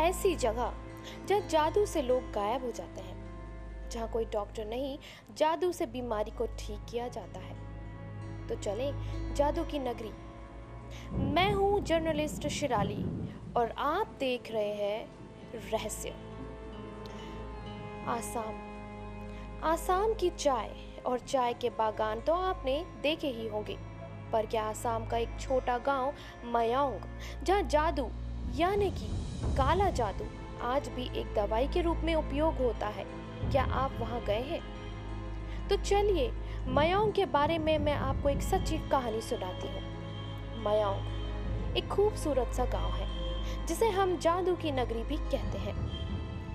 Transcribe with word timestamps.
ऐसी 0.00 0.34
जगह 0.36 0.72
जहाँ 1.28 1.48
जादू 1.48 1.84
से 1.86 2.02
लोग 2.02 2.30
गायब 2.32 2.64
हो 2.64 2.70
जाते 2.70 3.00
हैं, 3.00 3.18
जहाँ 3.90 4.08
कोई 4.08 4.24
डॉक्टर 4.24 4.66
नहीं, 4.66 4.98
जादू 5.36 5.70
से 5.72 5.86
बीमारी 5.86 6.30
को 6.30 6.46
ठीक 6.58 6.86
किया 6.90 7.08
जाता 7.08 7.40
है। 7.40 7.58
तो 8.48 8.54
चले 8.56 8.90
जादू 9.34 9.64
की 9.64 9.78
नगरी। 9.78 10.12
मैं 11.14 11.52
हूँ 11.52 11.80
जर्नलिस्ट 11.80 12.46
शिराली 12.48 13.04
और 13.56 13.74
आप 13.78 14.16
देख 14.20 14.50
रहे 14.52 14.72
हैं 14.74 15.70
रहस्य। 15.70 16.14
आसाम। 18.08 18.68
आसाम 19.64 20.14
की 20.14 20.30
चाय 20.30 20.74
और 21.06 21.18
चाय 21.18 21.54
के 21.54 21.70
बागान 21.70 22.20
तो 22.20 22.32
आपने 22.32 22.84
देखे 23.02 23.28
ही 23.28 23.46
होंगे, 23.48 23.76
पर 24.32 24.46
क्या 24.46 24.62
आसाम 24.62 25.06
का 25.06 25.16
एक 25.16 25.38
छोटा 25.40 25.78
गाँव 25.78 26.12
मयांग, 26.46 27.00
जहाँ 27.44 27.62
जादू 27.64 28.10
यानी 28.56 28.90
कि 28.90 29.06
काला 29.56 29.90
जादू 29.90 30.24
आज 30.66 30.88
भी 30.88 31.10
एक 31.16 31.34
दवाई 31.34 31.68
के 31.68 31.80
रूप 31.80 31.96
में 32.04 32.14
उपयोग 32.14 32.54
होता 32.54 32.86
है। 32.86 33.04
क्या 33.50 33.64
आप 33.64 33.92
वहाँ 34.00 34.24
गए 34.24 34.40
हैं? 34.40 34.60
तो 35.68 35.76
चलिए, 35.76 36.32
मयांग 36.66 37.12
के 37.12 37.24
बारे 37.24 37.58
में 37.58 37.78
मैं 37.78 37.92
आपको 37.92 38.28
एक 38.28 38.42
सच्ची 38.42 38.78
कहानी 38.78 39.20
सुनाती 39.20 39.68
हूँ। 39.68 39.82
मयांग 40.64 41.76
एक 41.76 41.88
खूबसूरत 41.88 42.52
सा 42.54 42.64
गाँव 42.64 42.90
है, 42.90 43.08
जिसे 43.66 43.88
हम 43.88 44.16
जादू 44.16 44.54
की 44.54 44.70
नगरी 44.70 45.02
भी 45.02 45.16
कहते 45.16 45.58
हैं। 45.58 45.74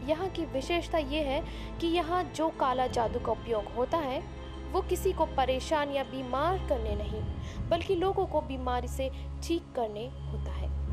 यहाँ 0.08 0.30
की 0.30 0.46
विशेषता 0.46 0.98
ये 0.98 1.22
है 1.24 1.44
कि 1.82 1.88
यहाँ 1.88 2.24
जो 2.24 2.50
काला 2.50 2.88
जादू 2.88 3.20
का 3.20 3.32
उपयोग 3.32 3.64
होता 3.76 3.98
है, 3.98 4.24
वो 4.72 4.82
किसी 4.82 5.14
को 5.14 5.26
परेशान 5.26 5.92
या 5.92 6.04
बीमार 6.04 6.58
करने 6.58 6.96
नहीं, 6.96 7.22
बल्कि 7.70 7.96
लोगों 7.96 8.26
को 8.26 8.42
बीमारी 8.42 8.88
से 8.88 9.12
ठीक 9.44 9.64
करने 9.76 10.08
होता 10.08 10.52
है। 10.52 10.85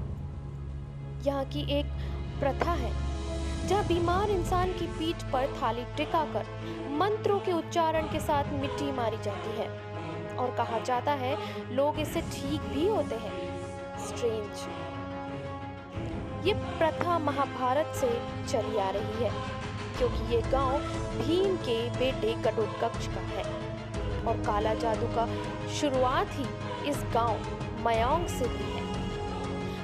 यहाँ 1.25 1.45
की 1.45 1.61
एक 1.71 1.87
प्रथा 2.41 2.73
है, 2.73 2.91
जहाँ 3.69 3.85
बीमार 3.87 4.31
इंसान 4.31 4.73
की 4.73 4.87
पीठ 4.99 5.23
पर 5.33 5.47
थाली 5.57 5.85
टिकाकर 5.97 6.47
मंत्रों 6.99 7.39
के 7.41 7.53
उच्चारण 7.53 8.07
के 8.13 8.21
साथ 8.21 8.53
मिट्टी 8.53 8.91
मारी 8.93 9.17
जाती 9.25 9.57
है। 9.59 9.69
और 10.37 10.55
कहा 10.57 10.79
जाता 10.79 11.13
है, 11.15 11.37
लोग 11.75 11.99
इससे 12.01 12.21
ठीक 12.23 12.61
भी 12.73 12.87
होते 12.89 13.15
हैं। 13.17 13.33
स्ट्रेंज 14.07 14.67
ये 16.47 16.55
प्रथा 16.55 17.19
महाभारत 17.19 17.95
से 17.97 18.09
चली 18.49 18.79
आ 18.79 18.91
रही 18.91 19.25
है, 19.25 19.31
क्योंकि 19.99 20.35
ये 20.35 20.41
गाँव 20.43 20.79
भीम 21.19 21.57
के 21.59 21.79
बेटे 21.91 22.35
घटोत्कच 22.35 23.07
का 23.07 23.21
है। 23.29 23.45
और 24.23 24.43
काला 24.47 24.75
जादू 24.75 25.07
का 25.17 25.27
शुरुआत 25.73 26.29
ही 26.33 26.47
इस 26.91 27.05
गाँव 27.15 27.37
मयांग 27.85 28.27
से 28.29 28.45
हुई 28.47 28.73
है। 28.73 28.92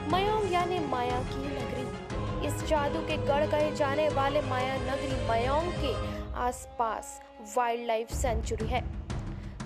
मयांग 0.09 0.53
यानी 0.53 0.78
माया 0.81 1.20
की 1.23 1.48
नगरी। 1.48 2.47
इस 2.47 2.62
जादू 2.69 3.01
के 3.01 3.17
गढ़ 3.27 3.47
गए 3.47 3.70
जाने 3.77 4.09
वाले 4.09 4.41
माया 4.42 4.77
नगरी 4.77 5.17
मयोंग 5.28 5.73
के 5.75 5.92
आसपास 6.39 7.20
वाइल्ड 7.56 7.87
लाइफ 7.87 8.12
सेंचुरी 8.12 8.67
है, 8.67 8.83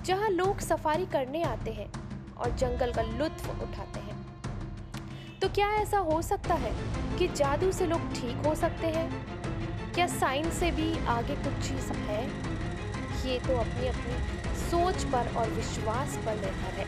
जहाँ 0.05 0.29
लोग 0.31 0.61
सफारी 0.61 1.07
करने 1.07 1.43
आते 1.43 1.71
हैं 1.71 1.91
और 2.35 2.57
जंगल 2.57 2.93
का 2.93 3.03
लुत्फ 3.03 3.63
उठाते 3.63 4.01
हैं। 4.01 4.21
तो 5.41 5.49
क्या 5.51 5.69
ऐसा 5.75 5.99
हो 6.01 6.21
सकता 6.23 6.55
है 6.55 6.73
कि 7.19 7.29
जादू 7.29 7.71
से 7.73 7.87
लोग 7.87 8.13
ठीक 8.15 8.47
हो 8.47 8.55
सकते 8.55 8.87
हैं? 8.87 9.09
क्या 9.95 10.07
साइंस 10.09 10.53
से 10.55 10.71
भी 10.71 10.93
आगे 11.09 11.37
कुछ 11.37 11.69
चीज़ 11.69 11.93
है? 12.01 12.23
ये 13.27 13.39
तो 13.39 13.57
अपनी 13.57 13.89
अपनी 13.89 14.61
सोच 14.61 15.05
पर 15.05 15.35
और 15.37 15.51
विश्वास 15.51 16.19
पर 16.27 16.35
निर्भर 16.37 16.79
है। 16.79 16.87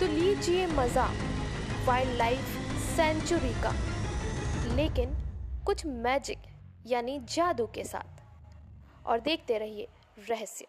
तो 0.00 0.06
लीजिए 0.08 0.66
मज़ा 0.68 1.10
वाइल्ड 1.86 2.16
लाइफ 2.16 2.56
सेंचुरी 2.98 3.52
का। 3.62 3.72
लेकिन 4.74 5.10
कुछ 5.66 5.86
मैजिक 5.86 6.38
यानी 6.86 7.18
जादू 7.18 7.66
के 7.66 7.84
साथ। 7.84 8.22
और 9.06 9.20
देखते 9.20 9.58
रहिए 9.58 9.88
रहस्य। 10.30 10.66